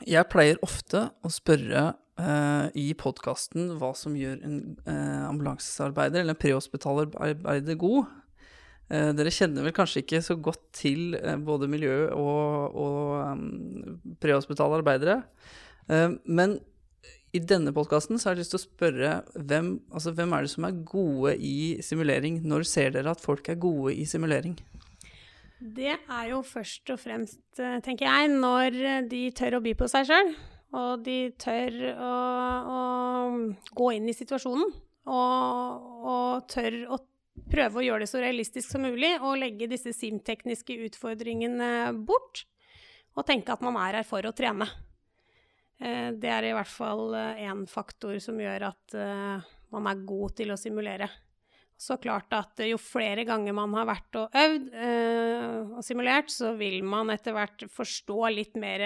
[0.07, 1.89] Jeg pleier ofte å spørre
[2.21, 8.13] uh, i podkasten hva som gjør en uh, ambulansearbeider eller en prehospitalarbeider god.
[8.89, 14.79] Uh, dere kjenner vel kanskje ikke så godt til både miljø og, og um, prehospitale
[14.79, 15.19] arbeidere.
[15.89, 16.59] Eh, men
[17.33, 20.65] i denne podkasten har jeg lyst til å spørre hvem, altså, hvem er det som
[20.65, 22.41] er gode i simulering?
[22.45, 24.57] Når ser dere at folk er gode i simulering?
[25.59, 29.89] Det er jo først og fremst, eh, tenker jeg, når de tør å by på
[29.91, 30.33] seg sjøl.
[30.79, 32.15] Og de tør å,
[32.69, 32.81] å,
[33.73, 34.69] gå inn i situasjonen.
[35.09, 36.99] Og, og, tør å
[37.49, 39.15] prøve å gjøre det så realistisk som mulig.
[39.17, 42.45] Og legge disse SIM-tekniske utfordringene bort.
[43.17, 44.69] Og tenke at man er her for å trene.
[45.79, 50.05] Eh, det er i hvert fall én eh, faktor som gjør at eh, man er
[50.07, 51.07] god til å simulere.
[51.79, 54.65] Så klart at jo flere ganger man har vært og øvd
[55.77, 58.83] og simulert, så vil man etter hvert forstå litt mer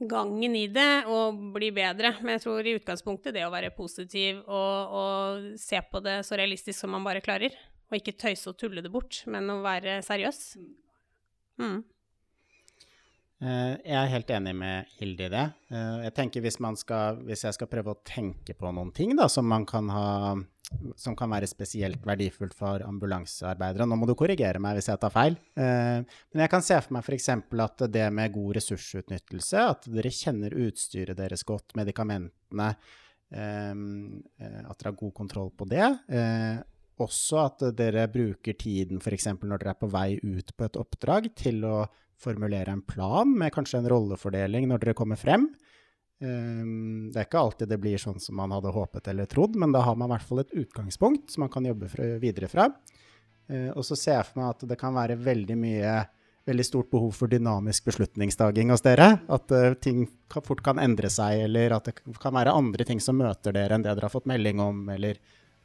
[0.00, 2.14] gangen i det og bli bedre.
[2.22, 6.40] Men jeg tror i utgangspunktet det å være positiv og, og se på det så
[6.40, 7.52] realistisk som man bare klarer.
[7.90, 10.40] Og ikke tøyse og tulle det bort, men å være seriøs.
[11.60, 11.82] Mm.
[13.40, 15.44] Eh, jeg er helt enig med Hilde i det.
[15.72, 19.30] Eh, jeg tenker hvis, skal, hvis, jeg skal prøve å tenke på noen ting da,
[19.32, 20.34] som, kan ha,
[21.00, 25.14] som kan være spesielt verdifullt for ambulansearbeidere Nå må du korrigere meg hvis jeg tar
[25.14, 25.38] feil.
[25.56, 27.30] Eh, men jeg kan se for meg f.eks.
[27.64, 32.74] at det med god ressursutnyttelse, at dere kjenner utstyret deres godt, medikamentene,
[33.30, 35.86] at dere har god kontroll på det.
[37.00, 39.28] Også at dere bruker tiden f.eks.
[39.38, 41.76] når dere er på vei ut på et oppdrag, til å
[42.20, 45.48] formulere en plan med kanskje en rollefordeling når dere kommer frem.
[46.20, 49.72] Um, det er ikke alltid det blir sånn som man hadde håpet eller trodd, men
[49.72, 51.88] da har man i hvert fall et utgangspunkt som man kan jobbe
[52.20, 52.68] videre fra.
[53.50, 55.94] Uh, og så ser jeg for meg at det kan være veldig mye
[56.48, 59.08] veldig stort behov for dynamisk beslutningsdaging hos dere.
[59.32, 63.18] At uh, ting fort kan endre seg, eller at det kan være andre ting som
[63.20, 65.20] møter dere enn det dere har fått melding om, eller,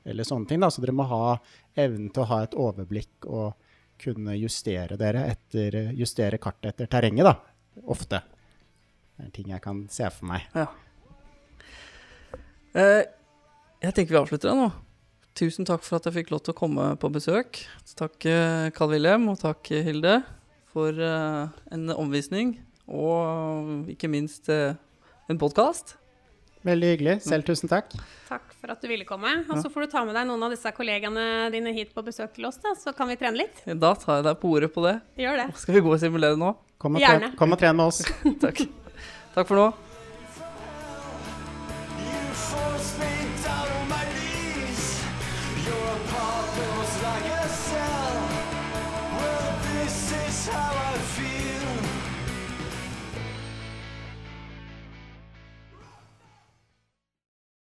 [0.07, 0.63] eller sånne ting.
[0.63, 0.71] Da.
[0.71, 1.37] Så dere må ha
[1.75, 3.55] evnen til å ha et overblikk og
[4.01, 7.35] kunne justere dere etter, justere kartet etter terrenget, da.
[7.91, 8.21] Ofte.
[9.15, 10.47] Det er ting jeg kan se for meg.
[10.55, 10.67] Ja.
[12.75, 13.03] Eh,
[13.85, 14.69] jeg tenker vi avslutter da nå.
[15.35, 17.61] Tusen takk for at jeg fikk lov til å komme på besøk.
[17.95, 20.19] Takk eh, Carl Wilhelm, og takk Hilde
[20.71, 22.57] for eh, en omvisning.
[22.85, 25.95] Og ikke minst en podkast.
[26.65, 27.15] Veldig hyggelig.
[27.21, 27.93] Selv tusen takk.
[28.25, 29.31] Takk for at du ville komme.
[29.51, 32.33] Og så får du ta med deg noen av disse kollegaene dine hit på besøk
[32.37, 33.61] til oss, da, så kan vi trene litt.
[33.69, 34.95] Da tar jeg deg på ordet på det.
[35.21, 35.49] Gjør det.
[35.61, 36.55] Skal vi gå og simulere nå?
[36.81, 37.29] Kom og, Gjerne.
[37.29, 38.01] tren, kom og tren med oss.
[38.43, 38.65] Takk.
[39.35, 39.67] Takk for nå.